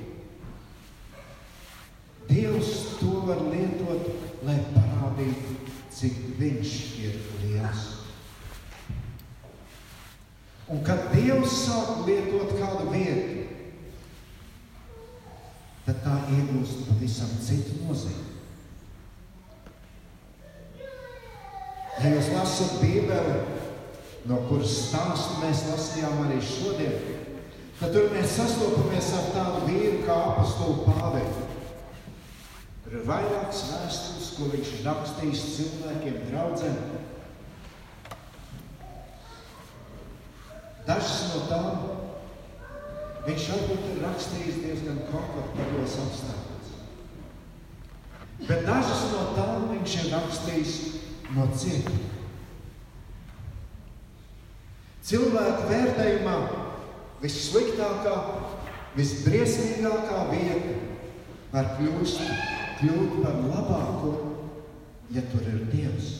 Dievs 2.29 2.73
to 2.99 3.23
var 3.25 3.41
lietot, 3.49 4.11
lai 4.45 4.59
parādītu, 4.69 5.55
cik 5.97 6.19
viņš 6.37 6.75
ir 7.01 7.17
liels. 7.41 7.87
Un 10.69 10.83
kad 10.85 11.09
Dievs 11.09 11.55
sāk 11.65 12.03
lietot 12.05 12.53
kādu 12.59 12.91
vietu, 12.93 13.47
tad 15.87 16.03
tā 16.05 16.19
iegūst 16.35 16.85
pavisam 16.85 17.31
citu 17.41 17.79
nozīmi. 17.81 18.27
Ja 21.99 22.11
jūs 22.13 22.29
lasat 22.31 22.77
Bībeli, 22.79 23.58
no 24.29 24.39
kuras 24.47 24.75
stāstu 24.85 25.39
mēs 25.41 25.65
lasījām 25.71 26.23
arī 26.27 26.39
šodien, 26.45 26.97
tad 27.79 27.95
tur 27.95 28.09
mēs 28.13 28.35
sastopamies 28.37 29.11
ar 29.17 29.29
tādu 29.35 29.63
vīru 29.69 30.03
kā 30.05 30.17
apakstulu 30.31 30.85
Pāvelu. 30.85 31.47
Tur 32.83 32.97
ir 32.99 33.07
vairākas 33.09 33.63
vēstules, 33.71 34.33
ko 34.37 34.51
viņš 34.53 34.75
ir 34.75 34.85
rakstījis 34.87 35.47
cilvēkiem, 35.55 36.21
draugiem. 36.29 36.77
Dažas 40.89 41.25
no 41.33 41.41
tām 41.49 41.89
Viņš 43.29 43.47
varbūt 43.51 43.81
ir 43.91 43.97
rakstījis 44.01 44.61
diezgan 44.63 45.01
komfortablos 45.09 45.97
apstākļos. 46.01 46.69
Bet 48.47 48.63
dažas 48.65 49.03
no 49.11 49.25
tām 49.35 49.67
viņš 49.73 49.97
ir 49.99 50.07
rakstījis 50.15 50.77
no 51.35 51.49
cietuma. 51.53 52.18
Cilvēku 55.09 55.63
vērtējumā 55.71 56.33
vissliktākā, 57.23 58.15
visbriesmīgākā 58.93 60.19
vieta 60.29 60.73
var 61.49 61.71
kļūst, 61.79 62.19
kļūt 62.77 63.15
par 63.23 63.39
labāko, 63.47 64.11
ja 65.15 65.23
tur 65.31 65.47
ir 65.49 65.63
Dievs. 65.71 66.11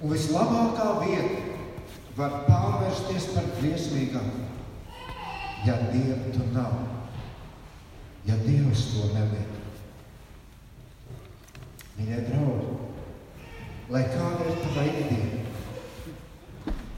Un 0.00 0.14
vislabākā 0.14 0.86
vieta 1.02 1.42
var 2.16 2.38
pārvērsties 2.46 3.28
par 3.34 3.50
briesmīgāku, 3.58 4.46
ja 5.66 5.74
Dieva 5.92 6.32
tur 6.32 6.48
nav, 6.54 6.78
ja 8.24 8.38
Dievs 8.46 8.86
to 8.94 9.10
nelieto. 9.12 9.66
Mīļie 11.98 12.22
draugi, 12.30 12.78
lai 13.92 14.06
kāda 14.14 14.48
ir 14.48 14.64
tava 14.64 14.88
ikdiena. 14.94 15.47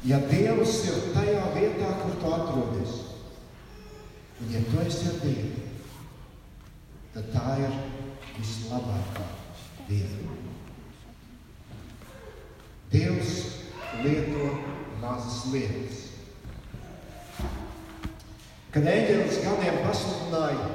Ja 0.08 0.16
Dievs 0.30 0.78
ir 0.88 1.00
tajā 1.12 1.42
vietā, 1.52 1.90
kur 2.00 2.14
tu 2.22 2.30
atrodies, 2.32 2.92
un 4.40 4.54
ja 4.54 4.62
tu 4.70 4.80
esi 4.80 5.10
ar 5.10 5.18
Dievu, 5.20 5.66
tad 7.12 7.28
tā 7.34 7.56
ir 7.60 7.74
vislabākā 8.38 9.26
diena. 9.90 10.36
Dievs 12.90 13.34
lieto 14.00 14.48
mazas 15.02 15.42
lietas. 15.52 16.00
Kad 18.70 18.86
eņģelis 18.86 19.42
gadiem 19.44 19.78
pasludināja, 19.84 20.66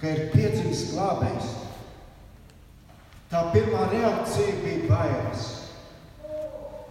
ka 0.00 0.14
ir 0.14 0.28
piedzimis 0.32 0.86
glābējs, 0.94 1.52
tā 3.28 3.44
pirmā 3.52 3.88
reakcija 3.92 4.58
bija 4.64 4.88
bailes. 4.88 5.57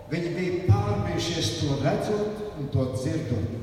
Viņi 0.07 0.29
bija 0.37 0.59
pārbijušies 0.69 1.47
to 1.59 1.77
redzot 1.83 2.43
un 2.55 2.69
to 2.71 2.85
dzirdot. 2.93 3.55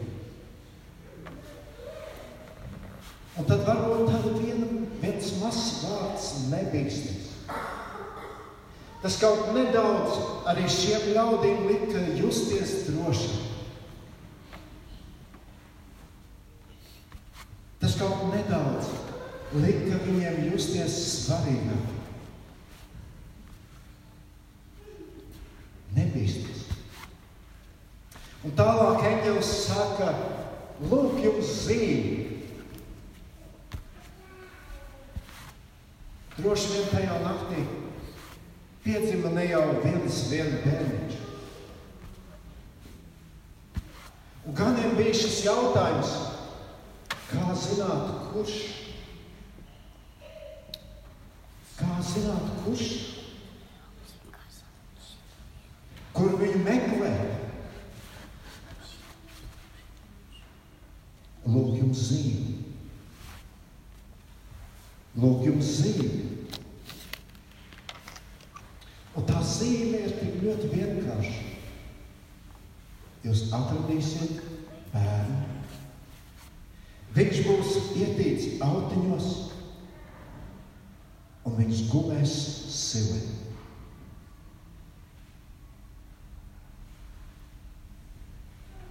Un 3.34 3.46
tad 3.48 3.64
varbūt 3.66 4.10
tāda 4.10 4.32
viena, 4.36 4.66
viens 5.00 5.30
mazs 5.40 5.70
vārds 5.86 6.26
nebīstams. 6.52 7.32
Tas 9.04 9.16
kaut 9.20 9.50
nedaudz 9.56 10.20
arī 10.48 10.68
šiem 10.70 11.10
ļaudīm 11.16 11.66
lika 11.68 12.04
justies 12.20 12.76
droši. 12.86 13.40
Tas 17.82 17.98
kaut 18.00 18.28
nedaudz 18.32 18.92
lika 19.64 19.98
viņiem 20.06 20.46
justies 20.52 20.96
svarīgāk. 21.24 21.93
Nebīsties. 26.14 26.60
Un 28.46 28.52
tālāk 28.54 29.00
eņģelis 29.08 29.48
saka, 29.64 30.12
lūk, 30.86 31.16
jums 31.24 31.48
zīme. 31.64 32.20
Droši 36.38 36.70
vien 36.70 36.86
tajā 36.92 37.16
naktī 37.24 37.64
piedzima 38.84 39.32
ne 39.34 39.48
jau 39.48 39.64
viens 39.82 40.20
viena 40.30 40.60
bērniņš. 40.62 41.18
Un 44.44 44.56
ganiem 44.58 44.94
bija 44.98 45.16
šis 45.16 45.40
jautājums, 45.46 46.14
kā 47.32 47.58
zināt, 47.58 48.30
kurš? 48.30 48.58
Kā 51.80 51.98
zināt, 52.06 52.54
kurš? 52.62 52.88
Kur 56.14 56.36
viņu 56.38 56.60
meklēt? 56.62 57.40
Lūk, 61.44 61.74
jums 61.80 62.04
zīme. 62.08 62.52
Lūk, 65.14 65.42
jums 65.46 65.53
zīme. 65.64 66.22
Un 69.14 69.26
tā 69.28 69.40
zīme 69.46 70.00
ir 70.04 70.14
tik 70.18 70.40
ļoti 70.42 70.70
vienkārša. 70.72 71.42
Jūs 73.24 73.44
atradīsiet 73.56 74.40
bērnu. 74.92 75.40
Viņš 77.14 77.40
būs 77.46 77.76
ietīts 77.94 78.62
autiņos, 78.66 79.28
un 81.46 81.56
viņš 81.60 81.82
gulēs 81.92 82.34
silē. 82.74 83.20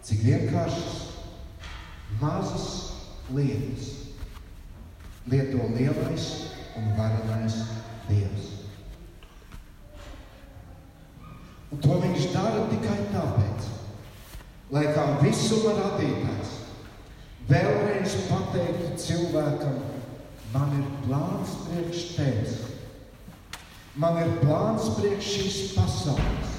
Cik 0.04 0.24
vienkāršas, 0.24 1.04
mazas 2.22 2.70
lietas 3.36 3.92
lieto 5.28 5.68
lielais 5.76 6.53
un 6.78 6.90
varenais 6.98 7.56
Dievs. 8.08 8.50
Un 11.72 11.82
to 11.82 11.98
viņš 12.04 12.28
dara 12.34 12.66
tikai 12.70 13.00
tāpēc, 13.14 13.70
lai 14.74 14.84
kā 14.94 15.06
visuma 15.24 15.74
radītājs 15.80 16.52
vēlreiz 17.50 18.18
pateiktu 18.30 18.92
cilvēkam, 19.02 19.80
man 20.54 20.76
ir 20.78 20.86
plāns 21.06 21.56
priekš 21.66 22.04
tevis. 22.18 22.60
Man 24.00 24.18
ir 24.22 24.38
plāns 24.42 24.90
priekš 24.98 25.34
šīs 25.38 25.58
pasaules. 25.76 26.54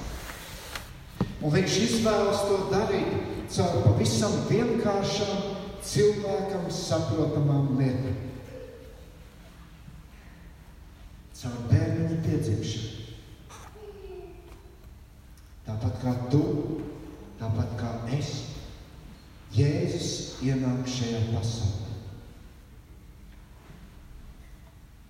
Un 1.45 1.53
viņš 1.53 1.79
izvēlas 1.87 2.45
to 2.49 2.59
darīt 2.71 3.17
caur 3.55 3.83
pavisam 3.85 4.37
vienkāršām 4.49 5.51
cilvēkam 5.85 6.71
saprotamām 6.73 7.75
lietām. 7.79 8.34
Caur 11.45 11.65
bērnu 11.69 12.23
piedzimšanu. 12.25 13.03
Tāpat 15.67 15.99
kā 16.01 16.13
tu, 16.33 16.41
tāpat 17.37 17.75
kā 17.77 17.91
es, 18.17 18.31
Jēzus 19.53 20.41
ienāk 20.43 20.89
šajā 20.89 21.21
pasaulē. 21.35 21.93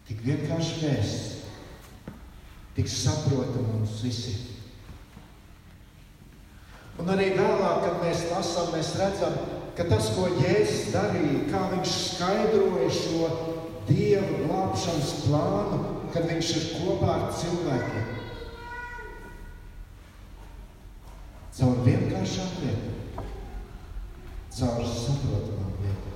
Tik 0.09 0.27
vienkārši 0.27 0.83
vēsts, 0.83 1.47
tik 2.75 2.91
saprotama 2.91 3.79
mums 3.79 4.03
visiem. 4.03 4.43
Un 6.99 7.15
arī 7.15 7.31
vēlāk, 7.39 7.87
kad 7.87 8.03
mēs 8.03 8.27
lasām, 8.35 8.75
mēs 8.75 8.93
redzam, 8.99 9.39
ka 9.79 9.87
tas, 9.87 10.11
ko 10.19 10.27
Jēzus 10.43 10.91
darīja, 10.99 11.47
kā 11.55 11.67
viņš 11.77 11.99
skaidroja 12.11 12.91
šo 12.99 13.35
Dieva 13.87 14.43
glābšanas 14.43 15.19
plānu, 15.25 15.94
kad 16.15 16.29
viņš 16.31 16.51
ir 16.55 16.67
kopā 16.79 17.09
ar 17.11 17.33
cilvēkiem. 17.35 18.11
Caur 21.55 21.81
vienkāršām 21.87 22.53
lietām, 22.63 23.27
caur 24.55 24.87
saprotamām 24.91 25.73
lietām. 25.83 26.15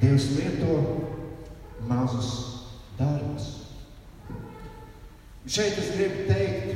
Dievs 0.00 0.28
lieto 0.36 0.78
mazus 1.90 2.30
darbus. 2.98 3.50
Šeit 5.50 5.78
es 5.82 5.92
gribu 5.96 6.30
teikt, 6.30 6.68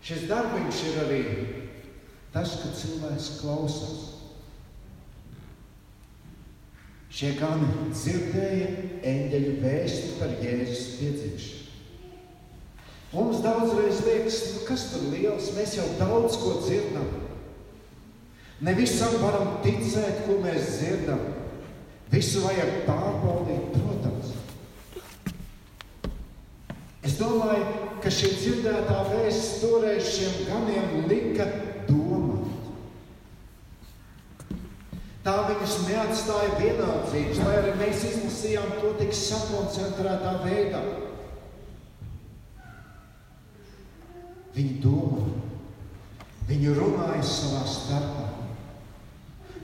šis 0.00 0.28
darbiņš 0.32 0.84
ir 0.88 1.00
arī 1.04 1.24
tas, 2.32 2.60
ka 2.62 2.76
cilvēks 2.80 3.34
klausās. 3.42 4.15
Šie 7.16 7.30
gani 7.38 7.70
dzirdēja 7.94 8.66
eņģeļu 9.08 9.52
vēsti 9.62 10.16
par 10.18 10.34
Jēzus 10.44 10.88
piedzimšanu. 10.98 11.62
Mums 13.16 13.38
daudzreiz 13.40 14.02
liekas, 14.04 14.36
nu 14.52 14.64
kas 14.66 14.82
tur 14.90 15.06
liels, 15.14 15.48
mēs 15.56 15.78
jau 15.78 15.86
daudz 15.96 16.36
ko 16.42 16.58
dzirdam. 16.66 17.06
Ne 18.60 18.74
visam 18.76 19.16
varam 19.22 19.54
ticēt, 19.64 20.26
ko 20.26 20.36
mēs 20.42 20.68
dzirdam. 20.74 21.22
Visu 22.12 22.42
vajag 22.44 22.82
pārbaudīt, 22.84 23.72
protams. 23.78 24.34
Es 27.06 27.16
domāju, 27.16 27.64
ka 28.04 28.12
šī 28.12 28.34
dzirdētā 28.36 28.98
vēsts 29.08 29.62
toreiz 29.62 30.12
šiem 30.18 30.44
ganiem 30.50 31.08
lika 31.08 31.48
domāt. 31.88 32.52
Tā 35.36 35.42
viņus 35.50 35.72
neatstāja 35.84 36.52
vienaldzības, 36.56 37.38
lai 37.44 37.56
arī 37.58 37.72
mēs 37.76 38.06
izlasījām 38.08 38.70
to 38.80 38.94
tik 38.96 39.10
sakoncentrētā 39.12 40.30
veidā. 40.40 40.78
Viņi 44.54 44.78
domā, 44.80 45.26
viņi 46.48 46.72
runāja 46.78 47.20
savā 47.28 47.60
starpā. 47.68 48.24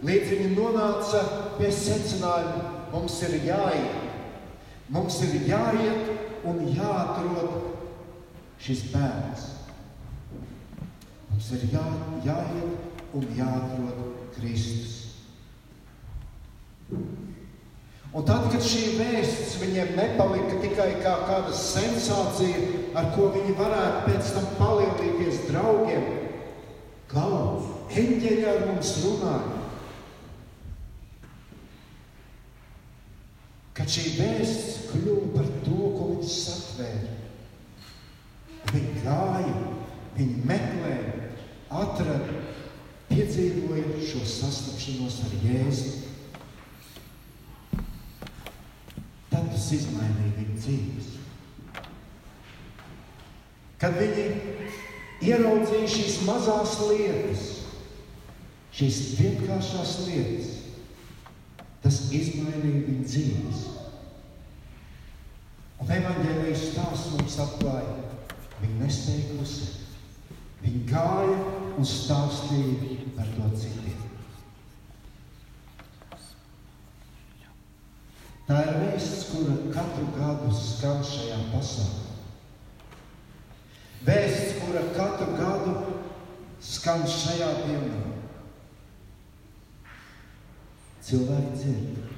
Līdz 0.04 0.34
viņi 0.34 0.50
nonāca 0.58 1.22
pie 1.56 1.72
secinājuma, 1.72 2.68
mums 2.92 3.16
ir 3.24 3.38
jāiet, 3.48 4.02
mums 4.92 5.22
ir 5.24 5.38
jāiet 5.48 6.42
un 6.52 6.66
jāatrod 6.68 7.62
šis 8.60 8.90
bērns. 8.92 9.48
Mums 11.30 11.48
ir 11.56 11.64
jā, 11.72 11.86
jāiet 12.28 13.16
un 13.16 13.32
jāatrod 13.40 14.04
Kristus. 14.36 15.11
Un 18.12 18.26
tad, 18.28 18.44
kad 18.52 18.60
šī 18.60 18.98
vēsts 18.98 19.56
viņiem 19.62 19.94
nepalika 19.96 20.58
tikai 20.60 20.90
kā 21.00 21.14
kāda 21.24 21.54
sensācija, 21.56 22.66
ar 22.98 23.08
ko 23.14 23.30
viņi 23.32 23.56
varētu 23.56 24.04
pēc 24.10 24.34
tam 24.34 24.50
palielīties 24.58 25.46
draugiem, 25.48 26.04
klauns, 27.08 27.72
eņģeļi 27.96 28.48
ar 28.52 28.64
mums 28.68 28.94
runāja. 29.06 29.62
kad 33.82 33.88
šī 33.90 34.12
vēsts 34.18 34.88
kļuva 34.92 35.28
par 35.34 35.48
to, 35.64 35.76
ko 35.96 36.08
viņš 36.12 36.32
satvēra. 36.36 37.14
Viņi 38.72 39.00
gāja, 39.02 39.54
viņi 40.16 40.44
meklēja, 40.48 41.30
atrada, 41.82 42.36
piedzīvoja 43.08 44.04
šo 44.06 44.22
sastapšanos 44.28 45.18
ar 45.26 45.34
Jēzu. 45.42 45.92
Tad 49.32 49.48
tas 49.50 49.66
izmainīja 49.74 50.36
viņu 50.36 50.51
dzīves. 50.62 51.10
Kad 53.82 53.98
viņi 53.98 54.26
ieraudzīja 55.26 55.90
šīs 55.90 56.18
mazās 56.26 56.76
lietas, 56.86 57.44
šīs 58.74 59.00
vienkāršās 59.18 59.94
lietas, 60.06 60.50
tas 61.82 61.98
izmainīja 62.14 62.86
viņu 62.86 63.06
dzīves. 63.10 63.62
Un 65.82 65.90
evanģēlijas 65.90 66.68
stāsts 66.70 67.10
mums 67.16 67.38
atklāja, 67.42 67.96
viņi 68.60 68.78
nespēja 68.84 69.30
klusēt. 69.32 69.78
Viņi 70.62 70.84
gāja 70.86 71.38
un 71.74 71.88
stāstīja 71.88 73.00
par 73.16 73.26
to 73.34 73.48
citiem. 73.58 73.98
Tā 78.46 78.58
ir 78.68 78.81
vēsts, 78.92 79.28
kura 79.30 79.54
katru 79.72 80.06
gadu 80.16 80.52
skan 80.52 81.02
šajā 81.04 81.38
pasaulē. 81.52 82.10
Vēsts, 84.04 84.58
kura 84.60 84.82
katru 84.96 85.36
gadu 85.38 85.74
skan 86.60 87.04
šajā 87.08 87.50
dienā. 87.62 88.02
Cilvēki 91.02 91.56
dzird, 91.56 92.12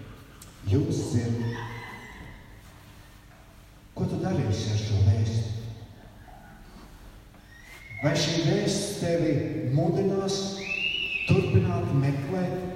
jūs 0.69 1.03
dzirdat. 1.13 1.71
Ko 3.95 4.09
tu 4.11 4.19
darīsi 4.19 4.73
ar 4.75 4.81
šo 4.83 5.01
vēstu? 5.07 5.51
Vai 8.03 8.13
šī 8.19 8.41
vēsts 8.49 8.99
tevi 9.01 9.35
mudinās 9.73 10.41
turpināt 11.29 11.95
meklēt? 12.03 12.75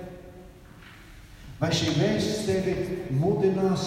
Vai 1.59 1.73
šī 1.75 1.90
vēsts 1.97 2.44
tevi 2.47 2.75
mudinās 3.18 3.87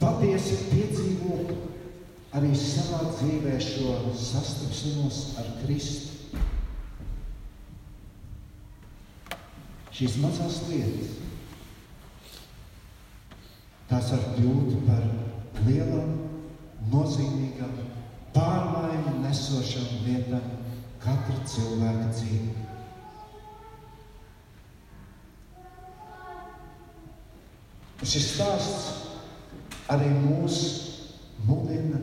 patiesi 0.00 0.56
piedzīvot 0.70 1.52
arī 2.38 2.54
savā 2.56 3.02
dzīvē 3.10 3.58
šo 3.60 3.98
sastapšanos 4.16 5.18
ar 5.42 5.50
Kristu? 5.60 6.40
Šīs 9.92 10.16
mazās 10.24 10.62
lietas, 10.70 11.12
tās 13.92 14.08
var 14.14 14.24
kļūt 14.38 14.80
par 14.88 15.04
lielām, 15.68 16.16
nozīmīgām 16.96 17.76
pārmaiņu 18.32 19.18
nesošām 19.20 20.04
lietām 20.08 20.52
katra 21.04 21.42
cilvēka 21.44 22.08
dzīvē. 22.16 22.71
Šis 28.02 28.32
stāsts 28.34 28.86
arī 29.92 30.08
mūs 30.24 30.56
mudina 31.46 32.00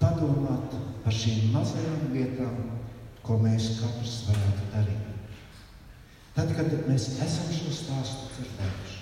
padomāt 0.00 0.76
par 1.02 1.14
šīm 1.14 1.50
mazajām 1.54 2.12
lietām, 2.14 2.60
ko 3.22 3.38
mēs 3.42 3.72
katrs 3.80 4.20
varētu 4.28 4.68
darīt. 4.74 5.08
Tad, 6.36 6.52
kad 6.56 6.70
mēs 6.88 7.08
esam 7.22 7.50
šo 7.52 7.74
stāstu 7.76 8.30
dzirdējuši, 8.36 9.00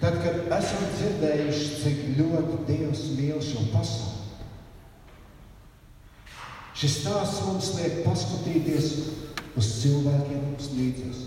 tad, 0.00 0.22
kad 0.22 0.54
esam 0.58 0.86
dzirdējuši, 0.94 1.68
cik 1.82 2.06
ļoti 2.20 2.62
Dievs 2.70 3.04
mīl 3.18 3.42
šo 3.44 3.66
pasauli, 3.74 4.18
Šis 6.78 7.00
stāsts 7.00 7.40
mums 7.42 7.72
liek 7.74 8.04
paskatīties 8.04 8.84
uz 9.58 9.70
cilvēkiem 9.80 10.44
mums 10.44 10.68
līdzās. 10.76 11.24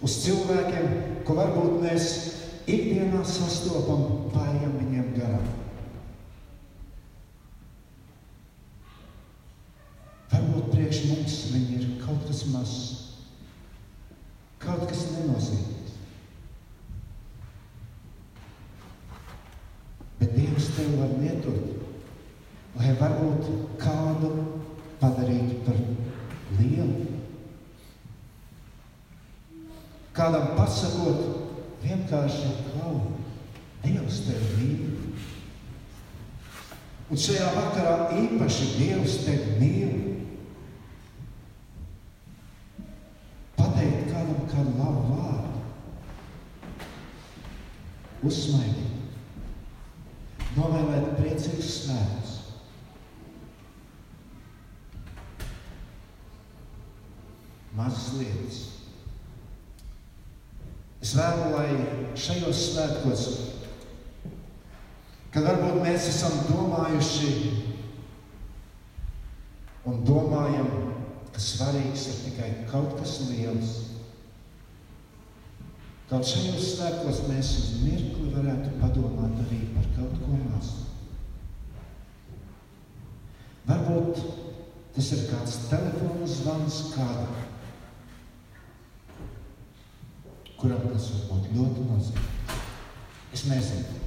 Uz 0.00 0.16
cilvēkiem, 0.24 0.92
ko 1.28 1.36
varbūt 1.36 1.80
mēs 1.82 2.06
ikdienā 2.70 3.20
sastopam, 3.28 4.06
pārējām 4.32 4.76
viņiem 4.78 5.10
garām. 5.18 5.48
Varbūt 10.30 10.70
priekš 10.72 11.02
mums 11.10 11.36
viņi 11.52 11.76
ir 11.80 11.90
kaut 12.04 12.24
kas 12.28 12.46
mazs, 12.52 12.78
kaut 14.62 14.86
kas 14.88 15.04
nenozīmīgs. 15.16 15.98
Bet 20.20 20.32
Dievs 20.36 20.72
tev 20.76 20.96
var 21.00 21.12
lietot 21.20 21.80
lai 22.80 22.94
varbūt 22.96 23.48
kādu 23.80 24.30
padarītu 25.00 25.60
par 25.66 25.78
lielu. 26.58 27.06
Kādam 30.70 30.94
pasakot, 30.94 31.20
vienkārši 31.82 32.50
klau, 32.70 33.16
Dievs 33.82 34.20
tevi 34.26 34.50
mīl. 34.60 34.82
Un 37.10 37.18
šajā 37.18 37.48
vakarā 37.56 37.94
īpaši 38.14 38.68
Dievs 38.76 39.16
tevi 39.24 39.56
mīl. 39.58 39.92
Pateikt 43.58 44.12
kādam 44.12 44.46
kādu 44.52 44.76
labu 44.78 45.02
vārdu, 45.10 45.64
uzsmaidīt, 48.30 48.94
novēlēt 50.54 51.16
priecīgus 51.18 51.76
svētus. 51.80 52.36
mazas 57.80 58.12
lietas. 58.18 58.56
Es 61.00 61.14
vēlu, 61.16 61.46
lai 61.54 61.68
šajos 62.18 62.58
svētkos, 62.90 63.26
kad 65.30 65.46
varbūt 65.46 65.78
mēs 65.84 66.08
esam 66.10 66.34
domājuši 66.48 67.32
un 69.86 70.02
domājam, 70.06 70.68
ka 71.30 71.40
svarīgs 71.40 72.08
ir 72.10 72.20
tikai 72.26 72.50
kaut 72.70 72.98
kas 72.98 73.20
liels, 73.30 73.78
Kaut 76.10 76.26
šajos 76.26 76.64
svētkos 76.72 77.20
mēs 77.28 77.48
uz 77.54 77.66
mirkli 77.84 78.32
varētu 78.34 78.72
padomāt 78.80 79.36
arī 79.44 79.60
par 79.76 79.84
kaut 79.94 80.16
ko 80.24 80.38
mazu. 80.40 80.88
Varbūt 83.68 84.18
tas 84.96 85.12
ir 85.14 85.22
kāds 85.28 85.54
telefona 85.70 86.26
zvans 86.26 86.80
kādam, 86.96 87.38
kuram 90.58 90.90
tas 90.90 91.08
var 91.14 91.30
būt 91.30 91.54
ļoti 91.60 91.88
nozīmīgs. 91.92 92.39
Es 93.34 93.44
nezinu. 93.46 93.98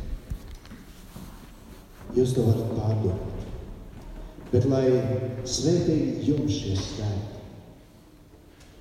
Jūs 2.13 2.33
to 2.35 2.45
varat 2.45 2.73
pārdomāt. 2.77 3.45
Bet 4.51 4.67
lai 4.69 4.83
svētīgi 5.49 6.27
jums 6.27 6.59
šie 6.59 6.75
svētki. 6.77 7.41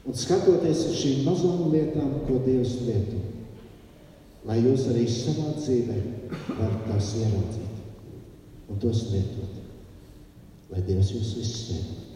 Un 0.02 0.18
skatoties 0.18 0.82
uz 0.90 0.98
šīm 0.98 1.22
mazām 1.28 1.68
lietām, 1.72 2.10
ko 2.26 2.40
Dievs 2.42 2.74
lieto, 2.82 3.20
lai 4.48 4.58
jūs 4.58 4.88
arī 4.90 5.06
savā 5.08 5.52
dzīvē 5.60 5.98
varat 6.58 6.88
tās 6.88 7.12
ieraudzīt 7.20 8.72
un 8.72 8.80
tos 8.82 9.04
lietot. 9.12 9.60
Lai 10.72 10.82
Dievs 10.88 11.14
jūs 11.14 11.36
visus 11.38 11.68
svētī. 11.68 12.11